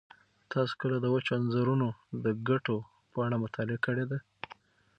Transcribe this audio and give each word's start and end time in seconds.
تاسو 0.51 0.73
کله 0.81 0.95
د 1.01 1.05
وچو 1.13 1.31
انځرونو 1.39 1.87
د 2.23 2.25
ګټو 2.49 2.75
په 3.11 3.17
اړه 3.25 3.37
مطالعه 3.43 3.79
کړې 3.85 4.05
ده؟ 4.11 4.17